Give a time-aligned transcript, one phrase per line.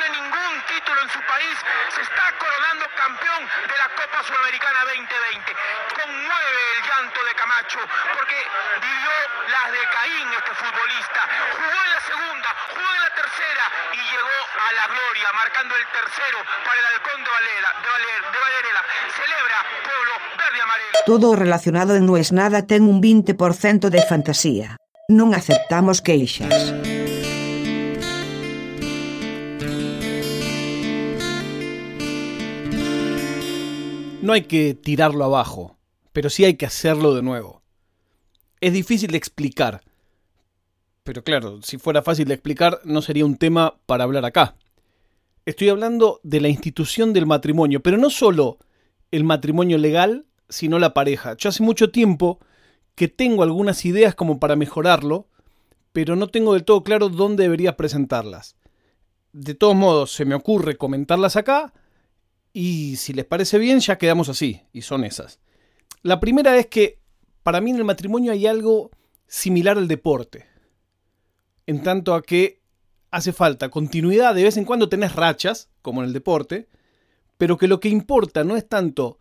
[0.00, 1.56] tiene ningún título en su país,
[1.92, 5.52] se está coronando campeón de la Copa Sudamericana 2020.
[5.92, 7.80] Conmueve el llanto de Camacho
[8.16, 8.38] porque
[8.80, 9.12] vivió
[9.44, 11.20] las de Caín este futbolista.
[11.52, 15.86] Jugó en la segunda, jugó en la tercera y llegó a la gloria, marcando el
[15.92, 18.82] tercero para el Halcón de Valera, de, Valer, de Valerela.
[19.20, 20.96] Celebra pueblo verde.
[21.04, 24.80] Todo relacionado en Nues Nada ten un 20% de fantasía.
[25.12, 26.88] Non aceptamos queixas.
[34.30, 35.76] No hay que tirarlo abajo,
[36.12, 37.62] pero sí hay que hacerlo de nuevo.
[38.60, 39.80] Es difícil de explicar,
[41.02, 44.54] pero claro, si fuera fácil de explicar no sería un tema para hablar acá.
[45.46, 48.58] Estoy hablando de la institución del matrimonio, pero no solo
[49.10, 51.36] el matrimonio legal, sino la pareja.
[51.36, 52.38] Yo hace mucho tiempo
[52.94, 55.26] que tengo algunas ideas como para mejorarlo,
[55.92, 58.54] pero no tengo del todo claro dónde debería presentarlas.
[59.32, 61.72] De todos modos, se me ocurre comentarlas acá
[62.52, 65.38] y si les parece bien, ya quedamos así, y son esas.
[66.02, 66.98] La primera es que
[67.42, 68.90] para mí en el matrimonio hay algo
[69.26, 70.46] similar al deporte.
[71.66, 72.60] En tanto a que
[73.10, 76.68] hace falta continuidad, de vez en cuando tenés rachas, como en el deporte,
[77.38, 79.18] pero que lo que importa no es tanto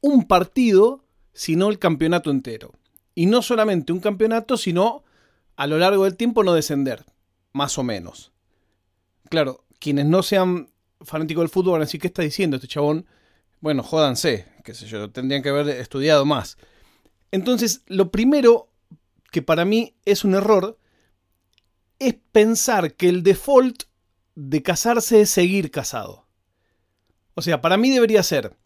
[0.00, 2.72] un partido, sino el campeonato entero.
[3.14, 5.02] Y no solamente un campeonato, sino
[5.56, 7.04] a lo largo del tiempo no descender,
[7.52, 8.32] más o menos.
[9.28, 10.70] Claro, quienes no sean
[11.02, 13.06] fanático del fútbol van a decir, ¿qué está diciendo este chabón?
[13.60, 16.58] Bueno, jódanse, qué sé yo, tendrían que haber estudiado más.
[17.30, 18.68] Entonces, lo primero
[19.30, 20.78] que para mí es un error
[21.98, 23.84] es pensar que el default
[24.34, 26.26] de casarse es seguir casado.
[27.34, 28.56] O sea, para mí debería ser,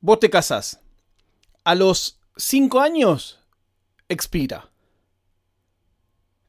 [0.00, 0.80] vos te casás,
[1.64, 3.40] a los 5 años
[4.08, 4.70] expira.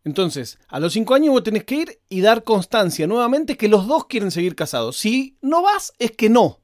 [0.10, 3.86] Entonces, a los 5 años vos tenés que ir y dar constancia nuevamente que los
[3.86, 4.98] dos quieren seguir casados.
[4.98, 6.62] Si no vas, es que no.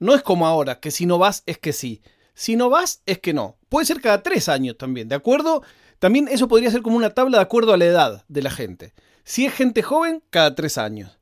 [0.00, 2.02] No es como ahora, que si no vas, es que sí.
[2.34, 3.58] Si no vas, es que no.
[3.68, 5.62] Puede ser cada 3 años también, ¿de acuerdo?
[6.00, 8.92] También eso podría ser como una tabla de acuerdo a la edad de la gente.
[9.22, 11.20] Si es gente joven, cada 3 años.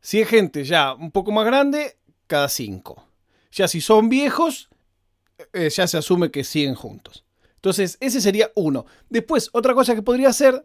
[0.00, 3.06] Si es gente ya un poco más grande, cada 5.
[3.52, 4.70] Ya si son viejos,
[5.52, 7.26] eh, ya se asume que siguen juntos.
[7.56, 8.86] Entonces, ese sería uno.
[9.10, 10.64] Después, otra cosa que podría ser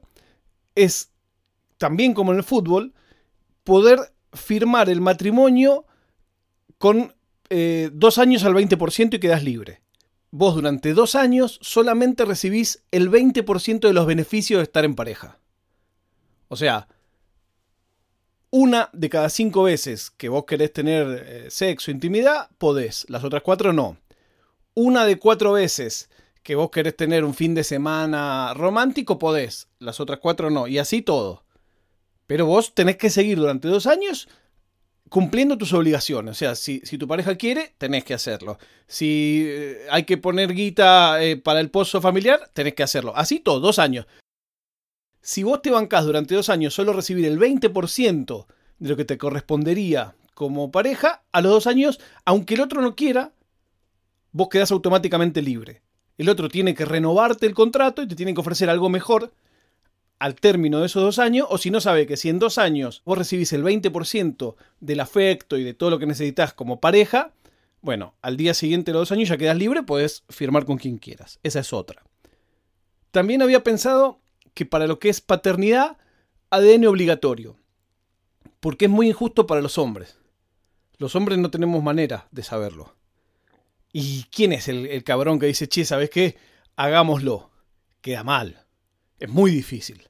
[0.75, 1.11] es,
[1.77, 2.93] también como en el fútbol,
[3.63, 3.99] poder
[4.33, 5.85] firmar el matrimonio
[6.77, 7.13] con
[7.49, 9.81] eh, dos años al 20% y quedas libre.
[10.31, 15.37] Vos durante dos años solamente recibís el 20% de los beneficios de estar en pareja.
[16.47, 16.87] O sea,
[18.49, 23.05] una de cada cinco veces que vos querés tener eh, sexo, intimidad, podés.
[23.09, 23.97] Las otras cuatro no.
[24.73, 26.09] Una de cuatro veces
[26.43, 29.67] que vos querés tener un fin de semana romántico, podés.
[29.79, 30.67] Las otras cuatro no.
[30.67, 31.43] Y así todo.
[32.27, 34.27] Pero vos tenés que seguir durante dos años
[35.09, 36.31] cumpliendo tus obligaciones.
[36.31, 38.57] O sea, si, tu pareja quiere, tenés que hacerlo.
[38.87, 43.13] Si eh, hay que poner guita eh, para el pozo familiar, tenés que hacerlo.
[43.15, 44.05] Así todo, dos años.
[45.21, 48.45] Si vos te bancás durante dos años solo recibir el 20%
[48.79, 52.95] de lo que te correspondería como pareja, a los dos años, aunque el otro no
[52.95, 53.33] quiera,
[54.31, 55.83] vos quedás automáticamente libre
[56.21, 59.33] el otro tiene que renovarte el contrato y te tiene que ofrecer algo mejor
[60.19, 63.01] al término de esos dos años, o si no sabe que si en dos años
[63.05, 67.33] vos recibís el 20% del afecto y de todo lo que necesitas como pareja,
[67.81, 70.99] bueno, al día siguiente de los dos años ya quedas libre, puedes firmar con quien
[70.99, 71.39] quieras.
[71.41, 72.03] Esa es otra.
[73.09, 74.19] También había pensado
[74.53, 75.97] que para lo que es paternidad,
[76.51, 77.57] ADN obligatorio.
[78.59, 80.19] Porque es muy injusto para los hombres.
[80.99, 82.93] Los hombres no tenemos manera de saberlo.
[83.93, 86.37] ¿Y quién es el, cabrón que dice, che, ¿sabes qué?
[86.75, 87.49] Hagámoslo.
[88.01, 88.65] Queda mal.
[89.19, 90.09] Es muy difícil.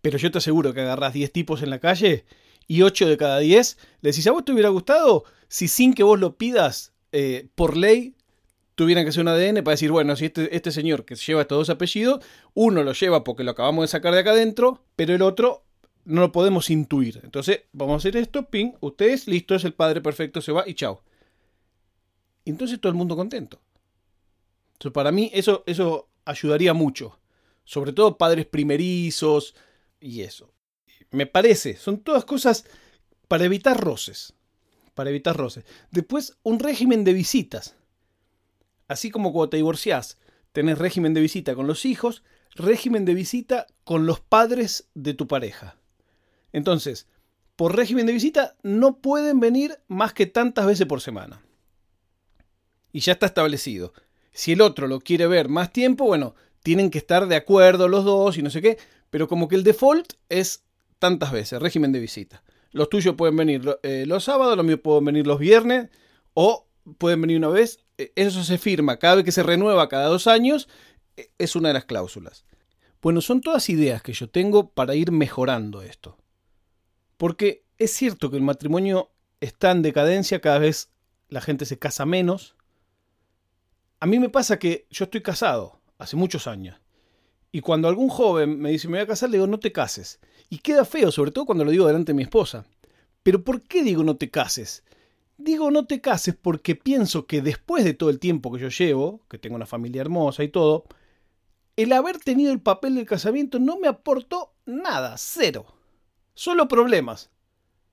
[0.00, 2.24] Pero yo te aseguro que agarras 10 tipos en la calle
[2.68, 6.02] y 8 de cada 10 le decís, ¿a vos te hubiera gustado si sin que
[6.02, 8.14] vos lo pidas eh, por ley
[8.74, 11.58] tuvieran que hacer un ADN para decir, bueno, si este, este señor que lleva estos
[11.58, 15.22] dos apellidos, uno lo lleva porque lo acabamos de sacar de acá adentro, pero el
[15.22, 15.64] otro
[16.04, 17.20] no lo podemos intuir.
[17.24, 20.74] Entonces, vamos a hacer esto, ping, ustedes, listo, es el padre perfecto, se va y
[20.74, 21.02] chao
[22.50, 23.60] entonces todo el mundo contento.
[24.74, 27.18] Entonces, para mí eso, eso ayudaría mucho.
[27.64, 29.54] Sobre todo padres primerizos
[30.00, 30.52] y eso.
[31.10, 32.64] Me parece, son todas cosas
[33.26, 34.34] para evitar roces.
[34.94, 35.64] Para evitar roces.
[35.90, 37.74] Después, un régimen de visitas.
[38.86, 40.18] Así como cuando te divorciás,
[40.52, 42.22] tenés régimen de visita con los hijos,
[42.54, 45.76] régimen de visita con los padres de tu pareja.
[46.52, 47.08] Entonces,
[47.56, 51.45] por régimen de visita no pueden venir más que tantas veces por semana
[52.96, 53.92] y ya está establecido.
[54.32, 58.06] Si el otro lo quiere ver más tiempo, bueno, tienen que estar de acuerdo los
[58.06, 58.78] dos y no sé qué,
[59.10, 60.64] pero como que el default es
[60.98, 62.42] tantas veces, régimen de visita.
[62.72, 65.90] Los tuyos pueden venir eh, los sábados, los míos pueden venir los viernes
[66.32, 66.66] o
[66.96, 67.80] pueden venir una vez.
[67.98, 70.66] Eh, eso se firma cada vez que se renueva cada dos años.
[71.18, 72.46] Eh, es una de las cláusulas.
[73.02, 76.16] Bueno, son todas ideas que yo tengo para ir mejorando esto.
[77.18, 79.10] Porque es cierto que el matrimonio
[79.42, 80.88] está en decadencia, cada vez
[81.28, 82.55] la gente se casa menos.
[83.98, 86.78] A mí me pasa que yo estoy casado hace muchos años.
[87.50, 90.20] Y cuando algún joven me dice me voy a casar, le digo no te cases.
[90.50, 92.66] Y queda feo, sobre todo cuando lo digo delante de mi esposa.
[93.22, 94.84] Pero ¿por qué digo no te cases?
[95.38, 99.22] Digo no te cases porque pienso que después de todo el tiempo que yo llevo,
[99.30, 100.84] que tengo una familia hermosa y todo,
[101.76, 105.64] el haber tenido el papel del casamiento no me aportó nada, cero.
[106.34, 107.30] Solo problemas.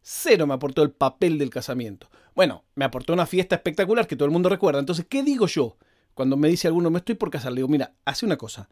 [0.02, 2.10] Cero me aportó el papel del casamiento.
[2.36, 4.82] Bueno, me aportó una fiesta espectacular que todo el mundo recuerda.
[4.82, 5.78] Entonces, ¿qué digo yo?
[6.13, 8.69] Cuando me dice alguno, me estoy por casar, le digo, mira, hace una cosa.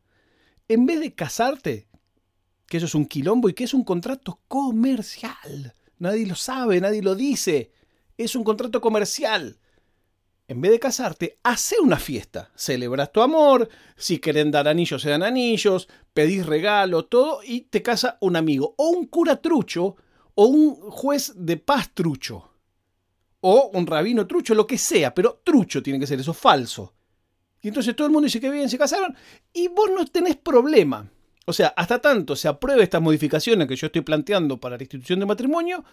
[0.68, 1.88] En vez de casarte,
[2.68, 5.74] que eso es un quilombo y que es un contrato comercial.
[6.00, 7.72] Nadie lo sabe, nadie lo dice.
[8.18, 9.60] Es un contrato comercial
[10.52, 12.52] en vez de casarte, hace una fiesta.
[12.58, 17.82] Celebras tu amor, si quieren dar anillos, se dan anillos, pedís regalo, todo, y te
[17.82, 19.96] casa un amigo, o un cura trucho,
[20.36, 22.52] o un juez de paz trucho,
[23.40, 26.96] o un rabino trucho, lo que sea, pero trucho tiene que ser eso, falso.
[27.62, 29.16] Y entonces todo el mundo dice que bien, se casaron,
[29.54, 31.10] y vos no tenés problema.
[31.46, 35.20] O sea, hasta tanto se apruebe estas modificaciones que yo estoy planteando para la institución
[35.20, 35.84] de matrimonio,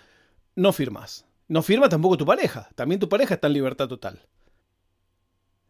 [0.54, 1.24] no firmas.
[1.48, 2.68] No firma tampoco tu pareja.
[2.74, 4.20] También tu pareja está en libertad total.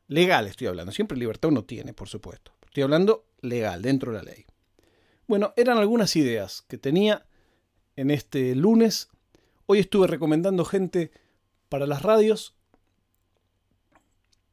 [0.09, 0.91] Legal estoy hablando.
[0.91, 2.53] Siempre libertad uno tiene, por supuesto.
[2.67, 4.47] Estoy hablando legal, dentro de la ley.
[5.29, 7.27] Bueno, eran algunas ideas que tenía
[7.95, 9.09] en este lunes.
[9.67, 11.13] Hoy estuve recomendando gente
[11.69, 12.57] para las radios.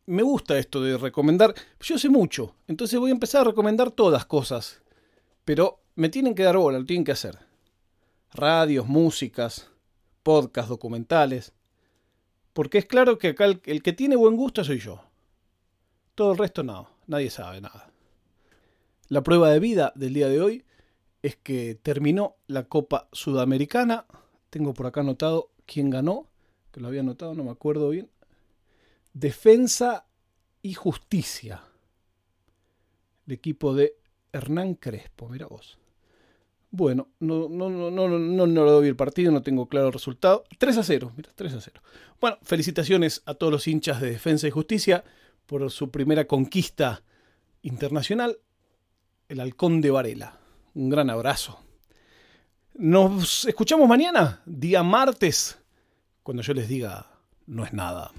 [0.07, 1.56] Me gusta esto de recomendar.
[1.80, 4.81] Yo sé mucho, entonces voy a empezar a recomendar todas cosas.
[5.46, 7.40] Pero me tienen que dar bola, lo tienen que hacer.
[8.31, 9.72] Radios, músicas,
[10.22, 11.54] podcasts, documentales.
[12.54, 15.02] Porque es claro que acá el, el que tiene buen gusto soy yo.
[16.13, 17.92] Todo el resto no, nadie sabe nada.
[19.10, 20.66] La prueba de vida del día de hoy
[21.24, 24.06] es que terminó la Copa Sudamericana.
[24.52, 26.30] Tengo por acá anotado quién ganó,
[26.72, 28.10] que lo había anotado, no me acuerdo bien.
[29.16, 30.06] Defensa
[30.62, 31.64] y Justicia.
[33.26, 33.96] El equipo de
[34.34, 35.80] Hernán Crespo, mira vos.
[36.70, 39.94] Bueno, no, no, no, no, no, no lo doy el partido, no tengo claro el
[39.94, 40.44] resultado.
[40.58, 41.82] 3 a 0, mira, 3 a 0.
[42.20, 45.06] Bueno, felicitaciones a todos los hinchas de Defensa y Justicia
[45.46, 47.02] por su primera conquista
[47.62, 48.40] internacional,
[49.30, 50.40] el halcón de Varela.
[50.74, 51.62] Un gran abrazo.
[52.74, 55.58] Nos escuchamos mañana, día martes,
[56.22, 57.10] cuando yo les diga,
[57.48, 58.12] no es nada.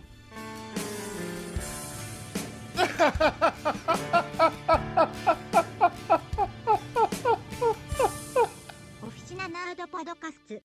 [2.97, 10.41] オフィシナナードパドカス。
[10.49, 10.63] ツ